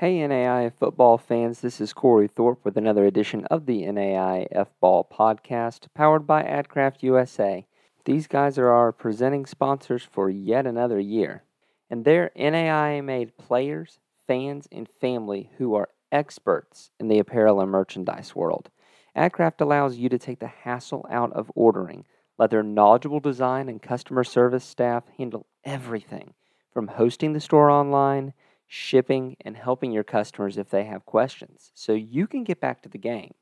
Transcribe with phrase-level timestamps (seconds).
[0.00, 4.68] Hey NAIA football fans, this is Cory Thorpe with another edition of the NAIA F
[4.80, 7.66] Ball podcast powered by AdCraft USA.
[8.04, 11.42] These guys are our presenting sponsors for yet another year,
[11.90, 17.72] and they're NAIA made players, fans, and family who are experts in the apparel and
[17.72, 18.70] merchandise world.
[19.16, 22.04] AdCraft allows you to take the hassle out of ordering.
[22.38, 26.34] Let their knowledgeable design and customer service staff handle everything
[26.72, 28.32] from hosting the store online
[28.68, 32.88] shipping, and helping your customers if they have questions so you can get back to
[32.88, 33.34] the game.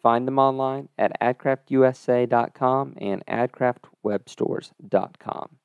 [0.00, 5.56] Find them online at adcraftusa.com and adcraftwebstores.com.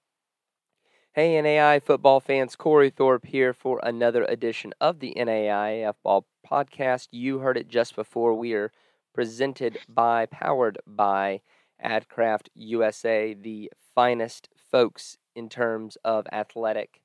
[1.14, 6.28] Hey, NAIA football fans, Cory Thorpe here for another edition of the NAIA F Ball
[6.46, 7.08] podcast.
[7.12, 8.34] You heard it just before.
[8.34, 8.74] We are
[9.14, 11.40] presented by, powered by
[11.82, 17.00] AdCraft USA, the finest folks in terms of athletic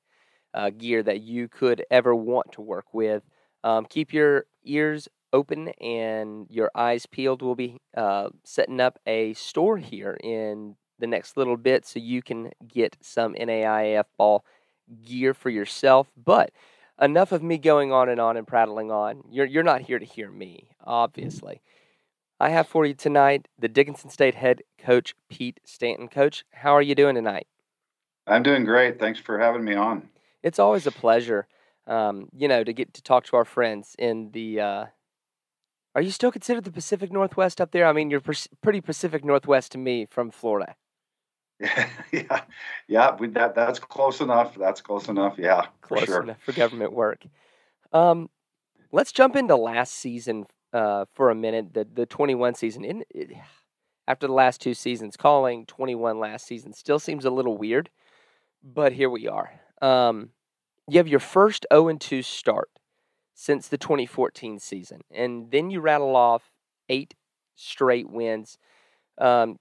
[0.54, 3.22] uh, gear that you could ever want to work with.
[3.62, 7.42] Um, keep your ears open and your eyes peeled.
[7.42, 12.22] We'll be uh, setting up a store here in the next little bit so you
[12.22, 14.44] can get some NAIAF ball
[15.04, 16.10] gear for yourself.
[16.16, 16.52] But
[17.00, 19.22] enough of me going on and on and prattling on.
[19.30, 21.62] You're, you're not here to hear me, obviously.
[22.38, 26.08] I have for you tonight the Dickinson State head coach, Pete Stanton.
[26.08, 27.46] Coach, how are you doing tonight?
[28.26, 28.98] I'm doing great.
[28.98, 30.09] Thanks for having me on
[30.42, 31.46] it's always a pleasure,
[31.86, 34.60] um, you know, to get to talk to our friends in the.
[34.60, 34.84] Uh,
[35.94, 37.86] are you still considered the Pacific Northwest up there?
[37.86, 38.22] I mean, you're
[38.60, 40.74] pretty Pacific Northwest to me from Florida.
[42.12, 42.40] Yeah,
[42.88, 43.16] yeah.
[43.16, 44.56] We, that that's close enough.
[44.56, 45.36] That's close enough.
[45.38, 46.22] Yeah, close sure.
[46.22, 47.24] enough for government work.
[47.92, 48.30] Um,
[48.90, 51.74] let's jump into last season uh, for a minute.
[51.74, 52.84] The the 21 season.
[52.84, 53.30] In, it,
[54.08, 57.90] after the last two seasons, calling 21 last season still seems a little weird,
[58.60, 59.52] but here we are.
[59.80, 60.30] Um,
[60.88, 62.70] you have your first 0 2 start
[63.34, 66.50] since the 2014 season, and then you rattle off
[66.88, 67.14] eight
[67.56, 68.58] straight wins.
[69.18, 69.58] Um,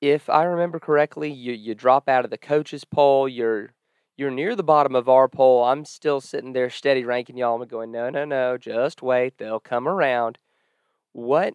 [0.00, 3.28] if I remember correctly, you, you drop out of the coaches poll.
[3.28, 3.70] You're
[4.16, 5.64] you're near the bottom of our poll.
[5.64, 7.60] I'm still sitting there steady ranking y'all.
[7.60, 9.36] I'm going, no, no, no, just wait.
[9.38, 10.38] They'll come around.
[11.12, 11.54] What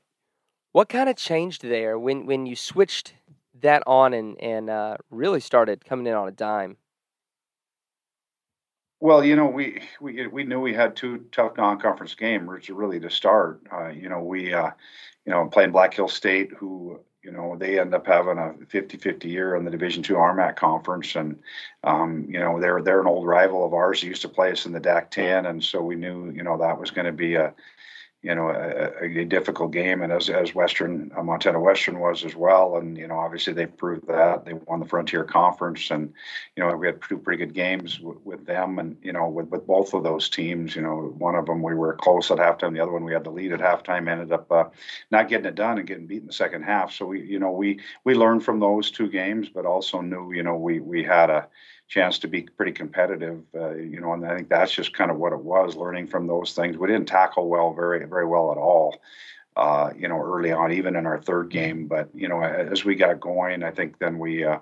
[0.71, 3.13] what kind of changed there when when you switched
[3.61, 6.77] that on and and uh, really started coming in on a dime?
[9.01, 13.09] Well, you know, we we we knew we had two tough non-conference games really to
[13.09, 13.61] start.
[13.73, 14.69] Uh, you know, we uh,
[15.25, 19.23] you know playing Black Hills State, who you know they end up having a 50-50
[19.25, 21.39] year in the Division Two RMAC conference, and
[21.83, 24.01] um, you know they're they're an old rival of ours.
[24.01, 26.59] They used to play us in the DAC 10, and so we knew you know
[26.59, 27.55] that was going to be a
[28.21, 32.35] you know, a, a, difficult game, and as as Western uh, Montana Western was as
[32.35, 36.13] well, and you know, obviously they proved that they won the Frontier Conference, and
[36.55, 39.47] you know, we had two pretty good games w- with them, and you know, with
[39.47, 42.73] with both of those teams, you know, one of them we were close at halftime,
[42.73, 44.65] the other one we had the lead at halftime, ended up uh,
[45.09, 46.91] not getting it done and getting beat in the second half.
[46.91, 50.43] So we, you know, we we learned from those two games, but also knew, you
[50.43, 51.47] know, we we had a
[51.91, 55.17] chance to be pretty competitive, uh, you know, and I think that's just kind of
[55.17, 56.77] what it was, learning from those things.
[56.77, 59.01] We didn't tackle well, very, very well at all,
[59.55, 61.87] uh, you know, early on, even in our third game.
[61.87, 64.59] But, you know, as we got going, I think then we, uh,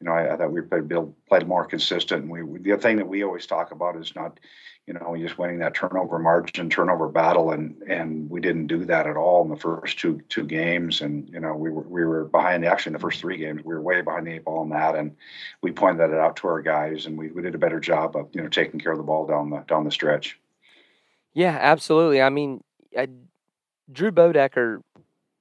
[0.00, 0.90] you know, I, I thought we played,
[1.28, 2.22] played more consistent.
[2.22, 4.40] And we, the thing that we always talk about is not,
[4.86, 9.06] you know, just winning that turnover margin, turnover battle, and and we didn't do that
[9.06, 11.00] at all in the first two two games.
[11.00, 12.64] And you know, we were we were behind.
[12.64, 14.96] Actually, in the first three games, we were way behind the eight ball on that,
[14.96, 15.14] and
[15.62, 18.30] we pointed that out to our guys, and we, we did a better job of
[18.32, 20.40] you know taking care of the ball down the down the stretch.
[21.34, 22.20] Yeah, absolutely.
[22.20, 22.64] I mean,
[22.98, 23.06] I,
[23.90, 24.80] Drew Bodecker,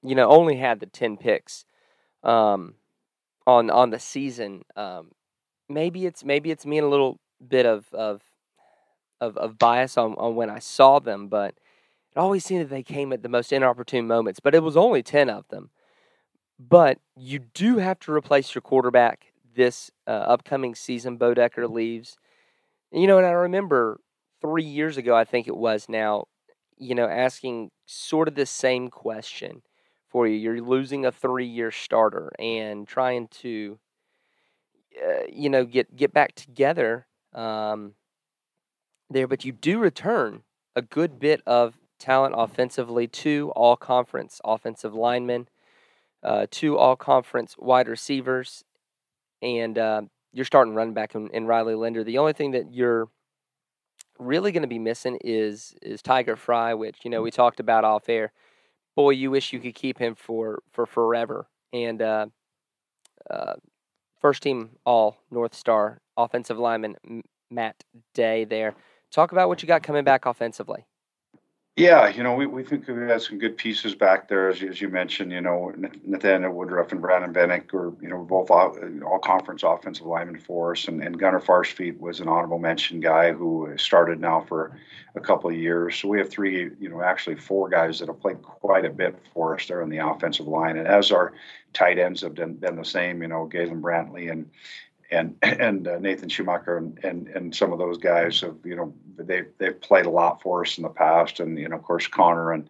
[0.01, 1.65] you know, only had the ten picks
[2.23, 2.75] um,
[3.45, 4.63] on on the season.
[4.75, 5.11] Um,
[5.67, 8.21] maybe it's maybe it's me and a little bit of of
[9.21, 11.55] of, of bias on, on when I saw them, but
[12.15, 14.39] it always seemed that they came at the most inopportune moments.
[14.39, 15.69] But it was only 10 of them.
[16.59, 21.17] But you do have to replace your quarterback this uh, upcoming season.
[21.17, 22.17] Bodecker leaves.
[22.91, 23.99] You know, and I remember
[24.41, 26.25] three years ago, I think it was now,
[26.77, 29.63] you know, asking sort of the same question
[30.07, 30.35] for you.
[30.35, 33.79] You're losing a three year starter and trying to,
[35.03, 37.07] uh, you know, get, get back together.
[37.33, 37.93] Um,
[39.09, 40.43] there, but you do return
[40.75, 43.07] a good bit of talent offensively.
[43.07, 45.47] Two all conference offensive linemen,
[46.23, 48.63] uh, two all conference wide receivers,
[49.41, 50.01] and uh,
[50.31, 52.03] you're starting running back in, in Riley Linder.
[52.03, 53.09] The only thing that you're
[54.19, 57.83] really going to be missing is is Tiger Fry, which you know we talked about
[57.83, 58.31] off air.
[58.95, 61.47] Boy, you wish you could keep him for for forever.
[61.71, 62.27] And uh,
[63.29, 63.55] uh,
[64.19, 67.83] first team All North Star offensive lineman Matt
[68.13, 68.75] Day there
[69.11, 70.85] talk about what you got coming back offensively.
[71.79, 74.81] Yeah, you know, we, we think we had some good pieces back there, as, as
[74.81, 75.31] you mentioned.
[75.31, 75.73] You know,
[76.05, 80.73] Nathaniel Woodruff and Brandon Bennick are, you know, both all, all conference offensive linemen for
[80.73, 80.89] us.
[80.89, 84.77] And, and Gunnar Farsfeet was an honorable mention guy who started now for
[85.15, 85.95] a couple of years.
[85.95, 89.17] So we have three, you know, actually four guys that have played quite a bit
[89.33, 90.75] for us there on the offensive line.
[90.75, 91.31] And as our
[91.71, 94.49] tight ends have been, been the same, you know, Galen Brantley and
[95.11, 98.93] and and uh, Nathan Schumacher and, and and some of those guys have you know
[99.27, 101.39] they they've played a lot for us in the past.
[101.39, 102.69] And you know of course Connor and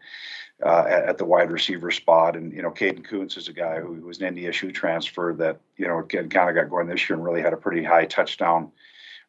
[0.64, 2.36] uh, at, at, the wide receiver spot.
[2.36, 5.60] And you know Caden Koontz is a guy who, who was an NDSU transfer that
[5.78, 8.72] you know kind of got going this year and really had a pretty high touchdown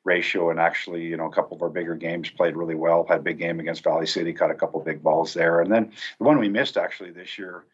[0.04, 0.50] ratio.
[0.50, 3.06] And actually you know a couple of our bigger games played really well.
[3.08, 5.60] Had a big game against Valley City caught a couple big balls there.
[5.60, 7.64] And then the one we missed actually this year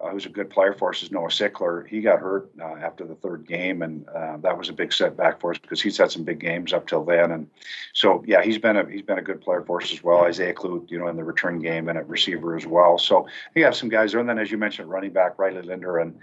[0.00, 1.86] uh, who's a good player for us, is Noah Sickler.
[1.86, 5.40] He got hurt uh, after the third game, and uh, that was a big setback
[5.40, 7.30] for us because he's had some big games up till then.
[7.30, 7.48] And
[7.92, 10.24] so, yeah, he's been a he's been a good player for us as well.
[10.24, 12.98] Isaiah Clute, you know, in the return game and at receiver as well.
[12.98, 15.98] So you have some guys there, and then as you mentioned, running back Riley Linder
[15.98, 16.18] and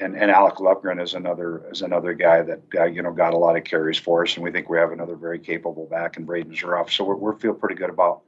[0.00, 3.38] and, and Alec Lovegren is another is another guy that uh, you know got a
[3.38, 6.24] lot of carries for us, and we think we have another very capable back in
[6.24, 6.90] Braden Zuroff.
[6.90, 8.22] So we feel pretty good about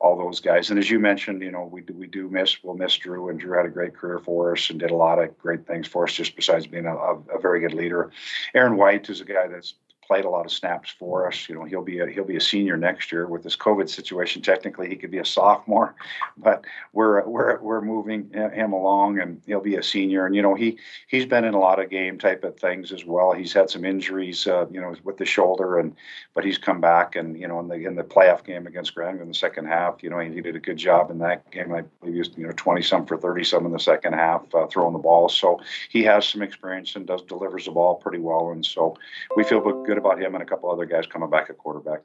[0.00, 0.70] all those guys.
[0.70, 3.38] And as you mentioned, you know, we do, we do miss, we'll miss Drew, and
[3.38, 6.04] Drew had a great career for us and did a lot of great things for
[6.04, 8.10] us, just besides being a, a, very good leader.
[8.54, 9.74] Aaron White is a guy that's
[10.10, 11.48] played a lot of snaps for us.
[11.48, 14.42] You know, he'll be a, he'll be a senior next year with this COVID situation.
[14.42, 15.94] Technically, he could be a sophomore,
[16.36, 20.26] but we're we're we're moving him along, and he'll be a senior.
[20.26, 23.04] And you know, he he's been in a lot of game type of things as
[23.04, 23.30] well.
[23.30, 25.94] He's had some injuries, uh, you know, with the shoulder, and
[26.34, 27.14] but he's come back.
[27.14, 30.02] And you know, in the in the playoff game against Grandview in the second half,
[30.02, 31.72] you know, he did a good job in that game.
[31.72, 34.42] I believe he was you know twenty some for thirty some in the second half,
[34.56, 35.28] uh, throwing the ball.
[35.28, 38.50] So he has some experience and does delivers the ball pretty well.
[38.50, 38.96] And so
[39.36, 42.00] we feel good about him and a couple other guys coming back at quarterback.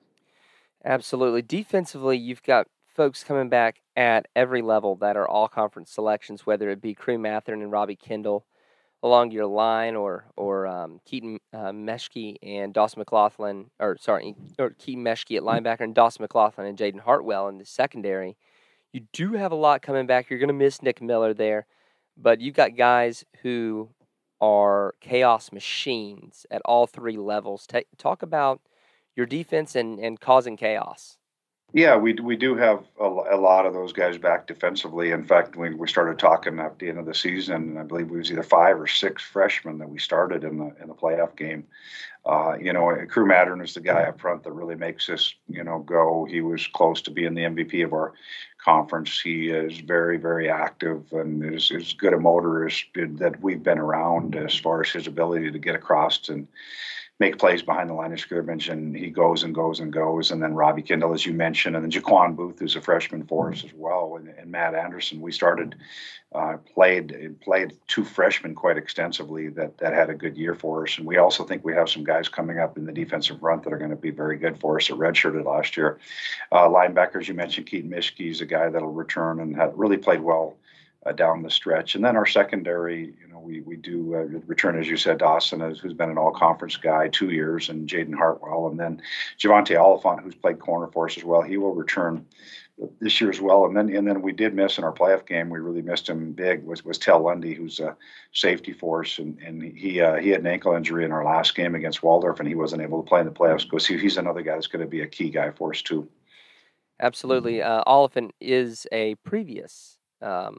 [0.83, 1.41] Absolutely.
[1.41, 6.69] Defensively, you've got folks coming back at every level that are all conference selections, whether
[6.69, 8.45] it be Crew Mathern and Robbie Kendall
[9.03, 14.71] along your line, or or um, Keaton uh, Meshke and Dawson McLaughlin, or sorry, or
[14.71, 18.37] Keaton Meshke at linebacker and Dawson McLaughlin and Jaden Hartwell in the secondary.
[18.93, 20.29] You do have a lot coming back.
[20.29, 21.67] You're going to miss Nick Miller there,
[22.17, 23.89] but you've got guys who
[24.41, 27.67] are chaos machines at all three levels.
[27.67, 28.61] Ta- talk about
[29.15, 31.17] your defense and, and causing chaos.
[31.75, 35.11] Yeah, we we do have a, a, lot of those guys back defensively.
[35.11, 38.05] In fact, when we started talking at the end of the season, and I believe
[38.05, 41.35] it was either five or six freshmen that we started in the in the playoff
[41.35, 41.65] game.
[42.25, 45.65] Uh, you know, Crew Mathern is the guy up front that really makes us, you
[45.65, 46.23] know, go.
[46.23, 48.13] He was close to being the MVP of our
[48.57, 49.19] conference.
[49.19, 54.37] He is very, very active and is as good a motorist that we've been around
[54.37, 56.47] as far as his ability to get across and
[57.19, 60.31] make plays behind the line of scrimmage, and he goes and goes and goes.
[60.31, 63.51] And then Robbie Kendall, as you mentioned, and then Jaquan Booth, who's a freshman for
[63.51, 65.21] us as well, and, and Matt Anderson.
[65.21, 65.75] We started
[66.33, 70.97] uh, played played two freshmen quite extensively that that had a good year for us,
[70.97, 73.71] and we also think we have some guys coming up in the defensive front that
[73.71, 74.87] are going to be very good for us.
[74.87, 75.99] That redshirted last year,
[76.51, 77.29] uh, linebackers.
[77.29, 80.57] You mentioned Keaton Mishke is a guy that'll return and had really played well
[81.05, 81.95] uh, down the stretch.
[81.95, 85.59] And then our secondary, you know, we we do uh, return, as you said, Dawson,
[85.59, 89.01] who's been an all-conference guy two years, and Jaden Hartwell, and then
[89.37, 91.41] Javante Oliphant, who's played corner for us as well.
[91.41, 92.25] He will return
[92.99, 93.65] this year as well.
[93.65, 95.49] And then and then we did miss in our playoff game.
[95.49, 96.63] We really missed him big.
[96.65, 97.95] Was was Tell Lundy, who's a
[98.33, 101.55] safety for us, and and he uh, he had an ankle injury in our last
[101.55, 103.63] game against Waldorf, and he wasn't able to play in the playoffs.
[103.63, 106.07] Because he's another guy that's going to be a key guy for us too.
[106.99, 110.57] Absolutely, uh, Oliphant is a previous um,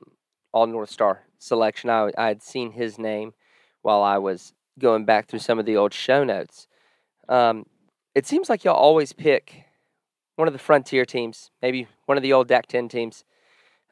[0.57, 1.91] all North Star selection.
[1.91, 3.35] I, I had seen his name
[3.83, 6.67] while I was going back through some of the old show notes.
[7.29, 7.67] Um,
[8.15, 9.65] it seems like y'all always pick
[10.37, 13.25] one of the frontier teams, maybe one of the old DAC 10 teams,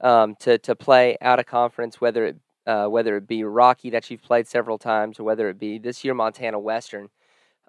[0.01, 4.11] um, to, to play out of conference, whether it, uh, whether it be Rocky that
[4.11, 7.11] you've played several times or whether it be this year Montana Western.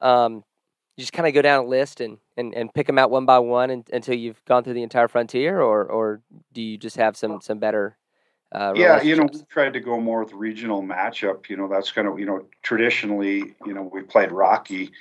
[0.01, 0.45] Um,
[0.95, 3.25] you just kind of go down a list and, and, and pick them out one
[3.25, 6.21] by one and, until you've gone through the entire frontier, or, or
[6.53, 7.97] do you just have some, some better
[8.55, 11.49] uh, yeah, you know, we tried to go more with regional matchup.
[11.49, 14.91] You know, that's kind of you know traditionally, you know, we played Rocky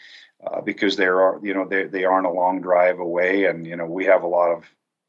[0.44, 3.76] uh, because there are you know they they aren't a long drive away, and you
[3.76, 4.64] know we have a lot of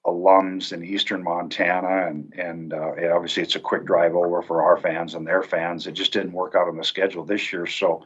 [0.06, 4.78] alums in eastern Montana, and and uh, obviously it's a quick drive over for our
[4.78, 5.88] fans and their fans.
[5.88, 7.66] It just didn't work out on the schedule this year.
[7.66, 8.06] So,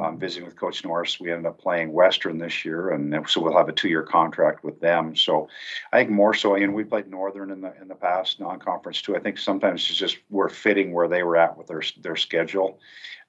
[0.00, 3.56] um, visiting with Coach Norris, we ended up playing Western this year, and so we'll
[3.56, 5.14] have a two-year contract with them.
[5.14, 5.48] So,
[5.92, 9.16] I think more so, and we played Northern in the in the past non-conference too.
[9.16, 12.80] I think sometimes it's just we're fitting where they were at with their their schedule.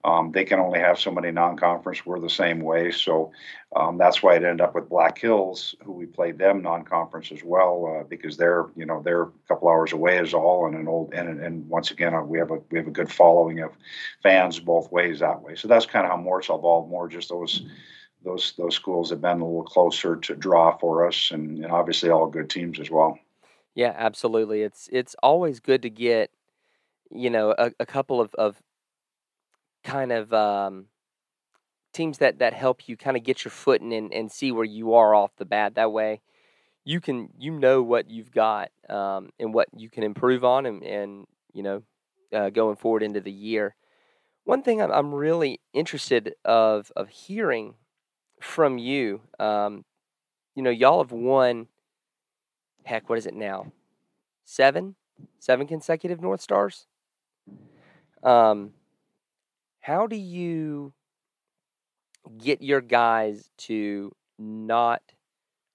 [0.08, 2.06] Um, they can only have so many non-conference.
[2.06, 3.34] We're the same way, so
[3.76, 7.44] um, that's why it ended up with Black Hills, who we played them non-conference as
[7.44, 10.88] well, uh, because they're you know they're a couple hours away is all, and an
[10.88, 13.72] old and and once again uh, we have a we have a good following of
[14.24, 15.56] fans both ways that way.
[15.56, 16.90] So that's kind of how Mort's evolved.
[16.90, 17.68] More just those
[18.24, 22.10] those those schools have been a little closer to draw for us, and, and obviously
[22.10, 23.20] all good teams as well.
[23.76, 24.62] Yeah, absolutely.
[24.62, 26.32] It's it's always good to get
[27.12, 28.62] you know a, a couple of, of
[29.88, 30.86] kind of um,
[31.94, 34.94] teams that that help you kind of get your footing and, and see where you
[34.94, 35.76] are off the bat.
[35.76, 36.22] That way,
[36.84, 40.84] you can you know what you've got um, and what you can improve on, and,
[40.84, 41.84] and you know
[42.34, 43.76] uh, going forward into the year.
[44.44, 47.76] One thing I'm, I'm really interested of of hearing
[48.42, 49.86] from you, um,
[50.54, 51.68] you know, y'all have won.
[52.84, 53.72] Heck, what is it now?
[54.46, 54.96] Seven,
[55.40, 56.88] seven consecutive North Stars.
[58.24, 58.72] Um,
[59.88, 60.92] how do you
[62.38, 65.02] get your guys to not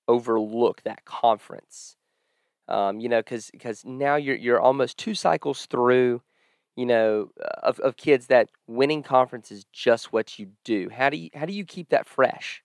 [0.06, 1.96] overlook that conference?
[2.68, 6.20] Um, you know, because because now you're you're almost two cycles through,
[6.76, 7.30] you know,
[7.62, 10.90] of, of kids that winning conference is just what you do.
[10.90, 12.62] How do you how do you keep that fresh?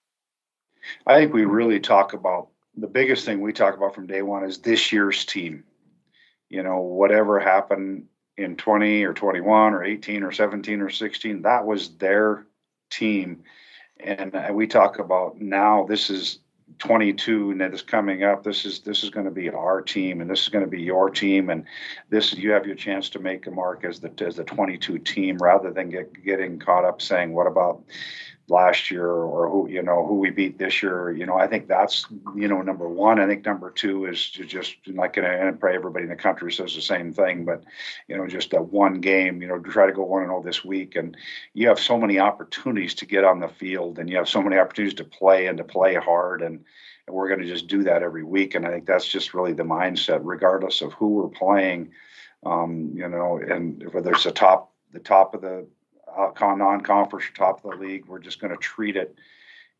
[1.06, 4.44] I think we really talk about the biggest thing we talk about from day one
[4.44, 5.64] is this year's team.
[6.50, 8.04] You know, whatever happened
[8.38, 12.46] in 20 or 21 or 18 or 17 or 16 that was their
[12.90, 13.42] team.
[14.00, 16.38] And uh, we talk about now this is
[16.78, 18.44] 22 and that is coming up.
[18.44, 20.82] This is this is going to be our team and this is going to be
[20.82, 21.64] your team and
[22.10, 25.38] this you have your chance to make a mark as the as the 22 team
[25.38, 27.82] rather than get getting caught up saying what about
[28.48, 31.68] last year or who you know who we beat this year you know i think
[31.68, 33.20] that's you know number one.
[33.20, 36.74] I think number two is to just like and pray everybody in the country says
[36.74, 37.64] the same thing but
[38.06, 40.64] you know just a one game you know try to go one and all this
[40.64, 40.96] week.
[40.96, 41.16] And
[41.54, 44.58] you have so many opportunities to get on the field and you have so many
[44.58, 46.42] opportunities to play and to play hard.
[46.42, 46.64] And,
[47.06, 48.54] and we're going to just do that every week.
[48.54, 51.90] And i think that's just really the mindset regardless of who we're playing
[52.44, 55.66] um, you know and whether it's the top the top of the
[56.16, 58.06] Uh, non-conference or top of the league.
[58.06, 59.16] We're just going to treat it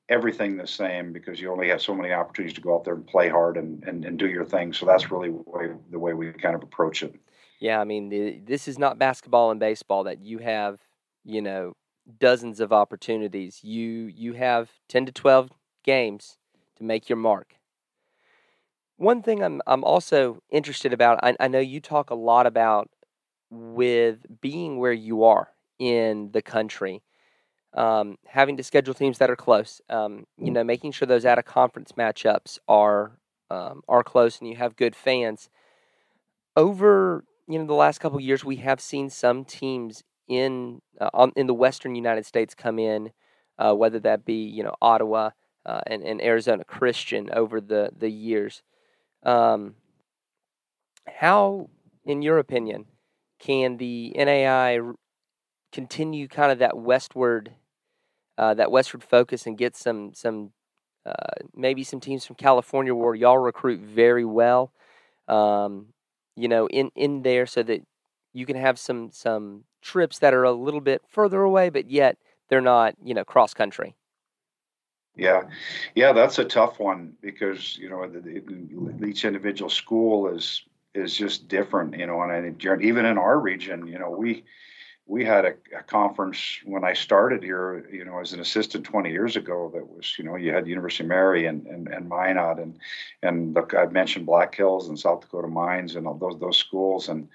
[0.09, 3.07] everything the same because you only have so many opportunities to go out there and
[3.07, 4.73] play hard and, and, and do your thing.
[4.73, 7.15] So that's really way, the way we kind of approach it.
[7.61, 10.81] Yeah, I mean, the, this is not basketball and baseball that you have,
[11.25, 11.75] you know,
[12.19, 13.61] dozens of opportunities.
[13.63, 15.51] You you have 10 to 12
[15.85, 16.39] games
[16.77, 17.57] to make your mark.
[18.97, 22.89] One thing I'm I'm also interested about, I, I know you talk a lot about
[23.51, 27.03] with being where you are in the country.
[27.75, 31.39] Um, having to schedule teams that are close, um, you know, making sure those out
[31.39, 33.19] of conference matchups are
[33.51, 35.49] um, are close and you have good fans.
[36.57, 41.33] Over you know the last couple years, we have seen some teams in uh, on,
[41.37, 43.11] in the Western United States come in,
[43.59, 45.31] uh, whether that be you know Ottawa
[45.67, 48.63] uh, and, and Arizona Christian over the the years.
[49.23, 49.75] Um,
[51.07, 51.71] how,
[52.05, 52.87] in your opinion,
[53.39, 54.95] can the NAIA
[55.73, 57.53] continue kind of that westward
[58.39, 60.53] uh, that westward focus and get some some
[61.05, 61.13] uh,
[61.55, 64.73] maybe some teams from California where y'all recruit very well,
[65.27, 65.87] um,
[66.37, 67.83] you know, in in there so that
[68.33, 72.17] you can have some some trips that are a little bit further away, but yet
[72.49, 73.97] they're not you know cross country.
[75.17, 75.43] Yeah,
[75.97, 80.63] yeah, that's a tough one because you know the, the, each individual school is
[80.95, 84.45] is just different, you know, and I even in our region, you know, we
[85.09, 89.11] we had a, a, conference when I started here, you know, as an assistant 20
[89.11, 89.71] years ago.
[89.75, 92.79] That was, you know, you had University of Mary and and, and Minot, and
[93.23, 97.09] and look, I mentioned Black Hills and South Dakota Mines and all those those schools,
[97.09, 97.29] and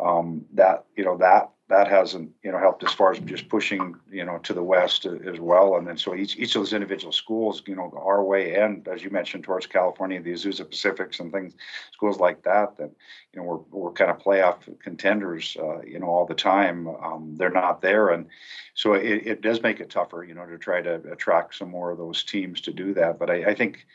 [0.00, 3.94] um, that you know that that hasn't you know helped as far as just pushing
[4.10, 5.76] you know to the west as well.
[5.76, 9.02] And then so each each of those individual schools you know our way and as
[9.02, 11.54] you mentioned towards california the azusa pacifics and things
[11.92, 12.90] schools like that that
[13.32, 16.88] you know we're, we're kind of playoff contenders uh, you know all the time.
[16.88, 18.08] Um, they're not there.
[18.08, 18.26] And
[18.74, 21.90] so it, it does make it tougher you know to try to attract some more
[21.90, 23.18] of those teams to do that.
[23.18, 23.86] But i, I think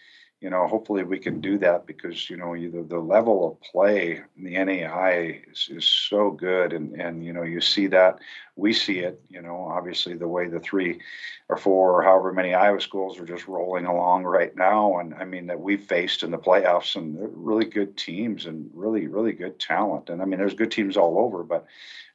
[0.46, 4.22] you know, hopefully we can do that because you know the, the level of play
[4.38, 8.20] in the NAIA is, is so good, and and you know you see that
[8.56, 9.20] we see it.
[9.28, 11.02] You know, obviously the way the three
[11.50, 15.26] or four or however many Iowa schools are just rolling along right now, and I
[15.26, 19.60] mean that we've faced in the playoffs and really good teams and really really good
[19.60, 21.66] talent, and I mean there's good teams all over, but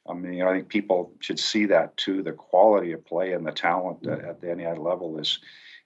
[0.08, 2.22] I mean, you know, I think people should see that too.
[2.22, 5.40] The quality of play and the talent at the NAIA level is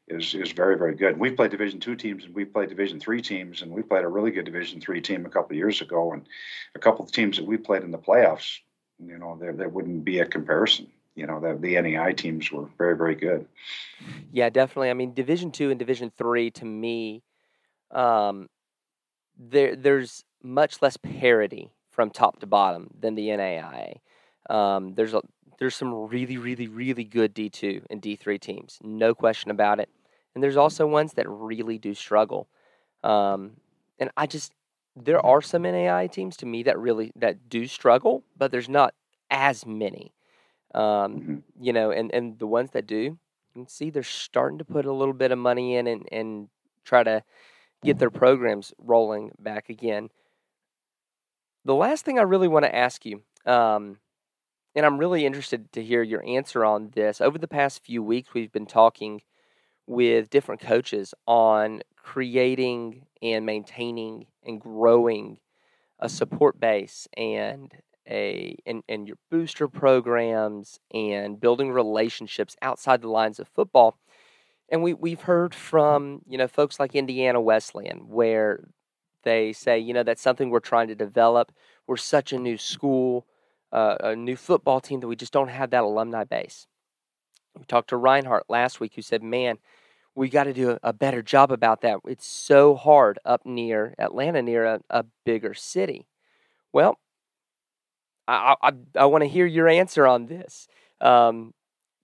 [0.09, 1.19] is is very very good.
[1.19, 4.09] We've played Division two teams and we've played Division three teams, and we played a
[4.09, 6.27] really good Division three team a couple years ago, and
[6.75, 8.59] a couple of teams that we played in the playoffs.
[8.99, 10.89] You know, there there wouldn't be a comparison.
[11.15, 13.47] you know the, the NAIA teams were very very good.
[14.33, 14.91] Yeah, definitely.
[14.91, 17.23] I mean, Division two and Division three to me,
[17.91, 18.49] um,
[19.39, 23.97] there there's much less parity from top to bottom than the NAIA.
[24.51, 25.23] Um, there's a
[25.59, 29.81] there's some really really really good D two and D three teams, no question about
[29.81, 29.89] it.
[30.35, 32.49] And there's also ones that really do struggle.
[33.03, 33.53] Um,
[33.99, 34.53] and I just
[34.97, 38.95] there are some NAIA teams to me that really that do struggle, but there's not
[39.31, 40.13] as many.
[40.75, 41.37] Um, mm-hmm.
[41.61, 43.19] You know, and, and the ones that do, you
[43.53, 46.49] can see they're starting to put a little bit of money in and, and
[46.85, 47.23] try to
[47.85, 50.09] get their programs rolling back again.
[51.65, 53.99] The last thing I really want to ask you, um,
[54.75, 57.21] and I'm really interested to hear your answer on this.
[57.21, 59.23] Over the past few weeks, we've been talking
[59.87, 65.39] with different coaches on creating and maintaining and growing
[65.99, 67.73] a support base and
[68.09, 73.97] a and, and your booster programs and building relationships outside the lines of football.
[74.69, 78.65] And we, we've heard from, you know, folks like Indiana Wesleyan where
[79.23, 81.53] they say, you know, that's something we're trying to develop.
[81.87, 83.27] We're such a new school,
[83.75, 86.67] uh, a new football team that we just don't have that alumni base.
[87.59, 89.59] We talked to Reinhardt last week who said, man,
[90.15, 91.99] we got to do a better job about that.
[92.07, 96.07] It's so hard up near Atlanta, near a, a bigger city.
[96.73, 96.99] Well,
[98.29, 100.69] I, I, I want to hear your answer on this.
[101.01, 101.53] Um,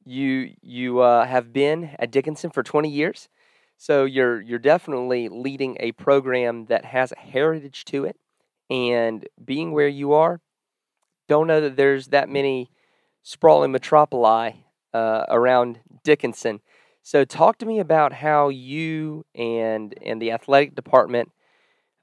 [0.04, 3.28] you you uh, have been at Dickinson for 20 years,
[3.76, 8.16] so you're you're definitely leading a program that has a heritage to it,
[8.68, 10.40] and being where you are,
[11.30, 12.72] don't know that there's that many
[13.22, 14.56] sprawling metropoli
[14.92, 16.60] uh, around Dickinson.
[17.04, 21.30] So talk to me about how you and and the athletic department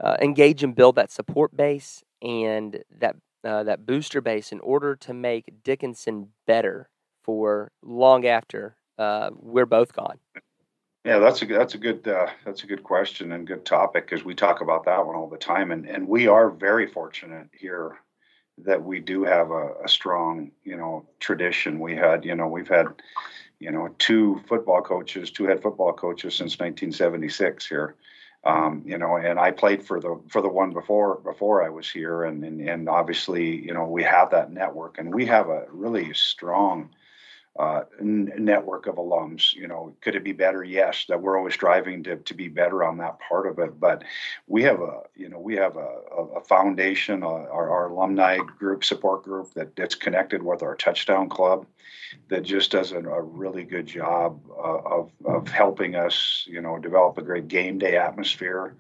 [0.02, 4.96] uh, engage and build that support base and that uh, that booster base in order
[4.96, 6.90] to make Dickinson better
[7.22, 10.20] for long after uh, we're both gone?
[11.04, 14.24] Yeah, that's a that's a good uh, that's a good question and good topic because
[14.24, 17.98] we talk about that one all the time, and and we are very fortunate here
[18.60, 21.80] that we do have a, a strong you know tradition.
[21.80, 22.88] We had you know we've had
[23.60, 27.96] you know two football coaches, two head football coaches since 1976 here.
[28.44, 31.90] Um, you know, and I played for the for the one before before I was
[31.90, 35.66] here, and, and and obviously, you know, we have that network, and we have a
[35.72, 36.90] really strong
[37.58, 39.54] uh, n- network of alums.
[39.54, 40.64] You know, could it be better?
[40.64, 43.80] Yes, that we're always striving to, to be better on that part of it.
[43.80, 44.04] But
[44.48, 46.02] we have a, you know, we have a,
[46.36, 51.30] a foundation, uh, our, our, alumni group, support group that, that's connected with our touchdown
[51.30, 51.66] club
[52.30, 56.78] that just does a, a really good job uh, of, of helping us, you know,
[56.78, 58.76] develop a great game day atmosphere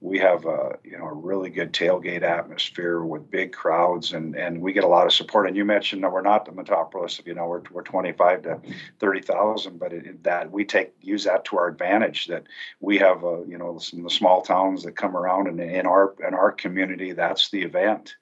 [0.00, 4.60] we have a you know a really good tailgate atmosphere with big crowds and and
[4.60, 7.34] we get a lot of support and you mentioned that we're not the metropolis you
[7.34, 8.60] know we're, we're 25 to
[9.00, 12.44] 30,000 but it, that we take use that to our advantage that
[12.80, 16.14] we have a, you know some the small towns that come around and in our
[16.26, 18.14] in our community that's the event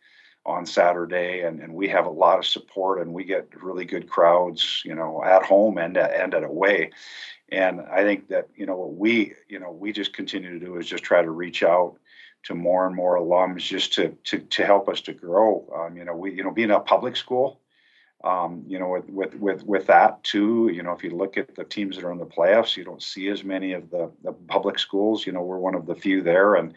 [0.46, 4.08] on Saturday, and, and we have a lot of support, and we get really good
[4.08, 6.90] crowds, you know, at home and and at away.
[7.50, 10.76] And I think that you know what we you know we just continue to do
[10.78, 11.96] is just try to reach out
[12.44, 15.66] to more and more alums just to to to help us to grow.
[15.74, 17.60] Um, you know, we you know being a public school,
[18.24, 20.70] um, you know, with, with with with that too.
[20.72, 23.02] You know, if you look at the teams that are in the playoffs, you don't
[23.02, 25.26] see as many of the, the public schools.
[25.26, 26.74] You know, we're one of the few there, and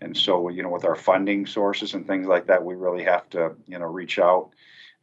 [0.00, 3.28] and so you know, with our funding sources and things like that, we really have
[3.30, 4.50] to you know reach out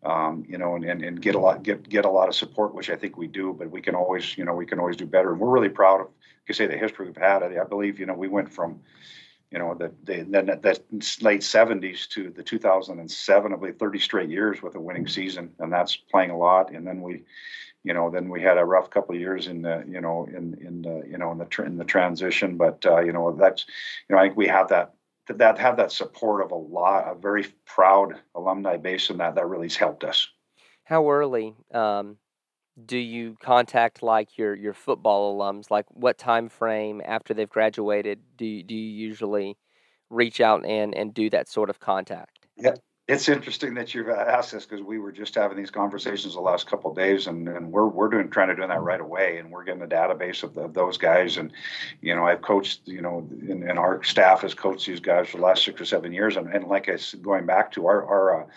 [0.07, 2.89] um, you know, and, and, get a lot get get a lot of support, which
[2.89, 3.53] I think we do.
[3.53, 5.99] But we can always, you know, we can always do better, and we're really proud
[5.99, 6.07] of,
[6.47, 7.43] you say, the history we've had.
[7.43, 8.79] I, believe, you know, we went from,
[9.51, 14.29] you know, the the, the, the late '70s to the 2007, I believe, 30 straight
[14.29, 16.71] years with a winning season, and that's playing a lot.
[16.71, 17.23] And then we,
[17.83, 20.57] you know, then we had a rough couple of years in the, you know, in
[20.65, 22.55] in the, you know, in the in the transition.
[22.55, 23.65] But uh, you know, that's,
[24.07, 24.93] you know, I think we have that
[25.27, 29.47] that have that support of a lot, a very proud alumni base, and that that
[29.47, 30.27] really has helped us.
[30.83, 32.17] How early um,
[32.85, 35.69] do you contact like your your football alums?
[35.71, 39.57] Like what time frame after they've graduated do you, do you usually
[40.09, 42.47] reach out and and do that sort of contact?
[42.55, 42.75] Yeah,
[43.07, 46.67] it's interesting that you've asked this because we were just having these conversations the last
[46.67, 49.49] couple of days, and, and we're we're doing trying to do that right away, and
[49.49, 51.53] we're getting a database of, the, of those guys, and
[52.01, 55.37] you know I've coached, you know, and, and, our staff has coached these guys for
[55.37, 58.05] the last six or seven years, and, and like I said, going back to our
[58.05, 58.47] our uh,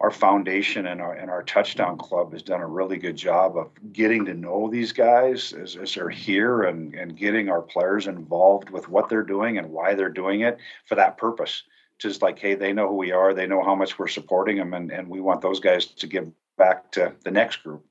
[0.00, 3.68] our foundation and our and our touchdown club has done a really good job of
[3.92, 8.70] getting to know these guys as, as they're here and and getting our players involved
[8.70, 11.64] with what they're doing and why they're doing it for that purpose
[12.02, 14.74] just like, hey, they know who we are, they know how much we're supporting them,
[14.74, 17.84] and, and we want those guys to give back to the next group.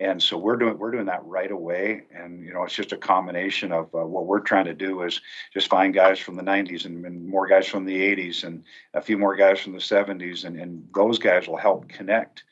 [0.00, 2.02] and so we're doing we're doing that right away.
[2.14, 5.20] And you know it's just a combination of uh, what we're trying to do is
[5.52, 9.02] just find guys from the 90s and, and, more guys from the 80s and a
[9.02, 12.44] few more guys from the 70s and, and those guys will help connect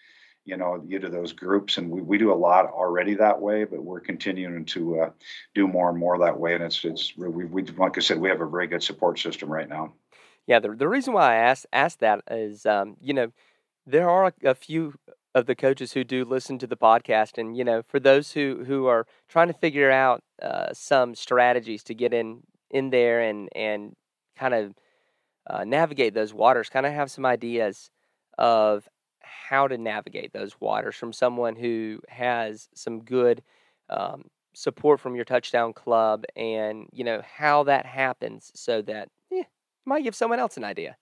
[0.45, 1.79] you know you to those groups.
[1.79, 5.11] And we, we do a lot already that way but we're continuing to uh,
[5.55, 6.55] do more and more that way.
[6.55, 9.51] And it's it's we, we like i said we have a very good support system
[9.51, 9.95] right now
[10.47, 13.31] yeah the, the reason why i asked asked that is um, you know
[13.87, 14.95] there are a, a few
[15.35, 18.65] of the coaches who do listen to the podcast and you know for those who
[18.67, 23.49] who are trying to figure out uh, some strategies to get in in there and
[23.55, 23.95] and
[24.37, 24.75] kind of
[25.49, 27.91] uh, navigate those waters kind of have some ideas
[28.39, 28.89] of
[29.21, 33.43] how to navigate those waters from someone who has some good
[33.91, 39.09] um, support from your touchdown club and you know how that happens so that
[39.87, 40.97] might give someone else an idea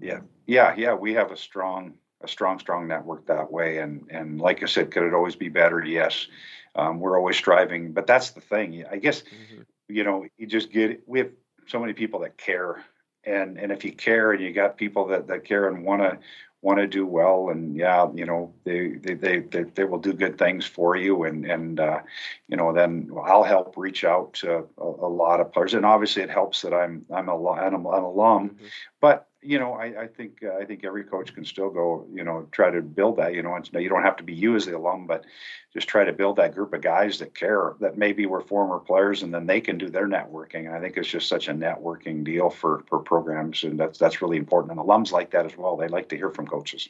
[0.00, 3.78] yeah yeah yeah we have a strong a strong, strong network that way.
[3.78, 5.82] And and like I said, could it always be better?
[5.84, 6.26] Yes,
[6.74, 7.92] um, we're always striving.
[7.92, 8.84] But that's the thing.
[8.90, 9.62] I guess mm-hmm.
[9.88, 11.30] you know you just get we have
[11.66, 12.84] so many people that care,
[13.24, 16.18] and and if you care and you got people that that care and want to
[16.62, 20.12] want to do well and yeah you know they they, they they they will do
[20.12, 22.00] good things for you and and uh,
[22.48, 26.22] you know then I'll help reach out to a, a, lot of players and obviously
[26.22, 28.66] it helps that I'm I'm a I'm an alum mm-hmm.
[29.00, 32.24] but you know, I, I think uh, I think every coach can still go, you
[32.24, 33.34] know, try to build that.
[33.34, 35.24] You know, you don't have to be you as the alum, but
[35.72, 39.22] just try to build that group of guys that care, that maybe were former players,
[39.22, 40.66] and then they can do their networking.
[40.66, 44.20] And I think it's just such a networking deal for for programs, and that's that's
[44.20, 44.72] really important.
[44.72, 45.76] And alums like that as well.
[45.76, 46.88] They like to hear from coaches.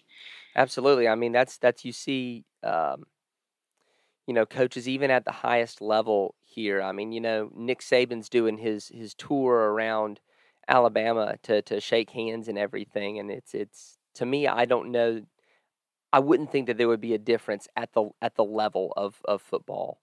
[0.57, 1.07] Absolutely.
[1.07, 3.05] I mean, that's that's you see, um,
[4.27, 6.83] you know, coaches even at the highest level here.
[6.83, 10.19] I mean, you know, Nick Saban's doing his his tour around
[10.71, 13.19] Alabama to to shake hands and everything.
[13.19, 15.23] And it's it's to me, I don't know.
[16.13, 19.21] I wouldn't think that there would be a difference at the at the level of
[19.27, 20.01] of football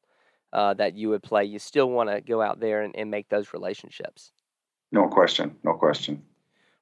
[0.53, 1.45] uh, that you would play.
[1.45, 4.31] You still want to go out there and, and make those relationships.
[4.91, 5.55] No question.
[5.63, 6.23] No question.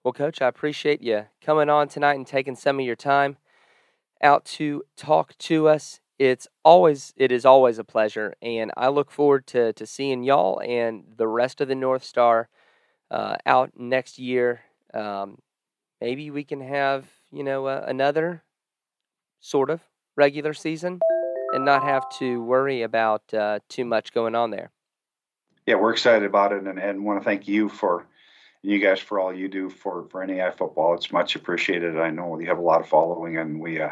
[0.03, 3.37] Well, Coach, I appreciate you coming on tonight and taking some of your time
[4.21, 5.99] out to talk to us.
[6.17, 10.61] It's always it is always a pleasure, and I look forward to to seeing y'all
[10.61, 12.49] and the rest of the North Star
[13.11, 14.61] uh, out next year.
[14.93, 15.39] Um,
[16.01, 18.43] maybe we can have you know uh, another
[19.39, 19.81] sort of
[20.15, 20.99] regular season
[21.53, 24.71] and not have to worry about uh, too much going on there.
[25.65, 28.05] Yeah, we're excited about it, and, and want to thank you for
[28.61, 30.93] you guys for all you do for for NAIA football.
[30.95, 31.97] It's much appreciated.
[31.97, 33.89] I know you have a lot of following, and we uh,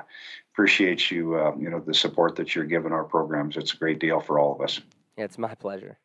[0.52, 1.36] appreciate you.
[1.36, 3.58] Uh, you know the support that you're giving our programs.
[3.58, 4.82] It's a great deal for all of us.
[5.18, 5.98] Yeah, it's my pleasure.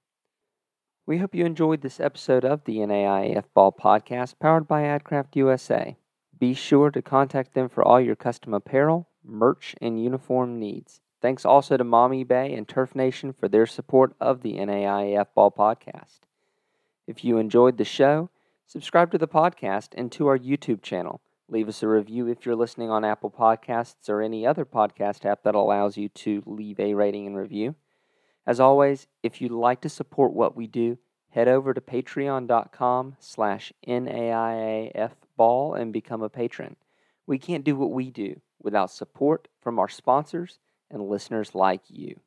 [1.08, 5.96] We hope you enjoyed this episode of the NAIAF Ball Podcast powered by AdCraft USA.
[6.38, 11.00] Be sure to contact them for all your custom apparel, merch, and uniform needs.
[11.22, 15.50] Thanks also to Mommy Bay and Turf Nation for their support of the NAIAF Ball
[15.50, 16.18] Podcast.
[17.06, 18.28] If you enjoyed the show,
[18.66, 21.22] subscribe to the podcast and to our YouTube channel.
[21.48, 25.42] Leave us a review if you're listening on Apple Podcasts or any other podcast app
[25.44, 27.76] that allows you to leave a rating and review.
[28.48, 30.96] As always, if you'd like to support what we do,
[31.28, 36.76] head over to patreon.com slash NAIAFball and become a patron.
[37.26, 42.20] We can't do what we do without support from our sponsors and listeners like you.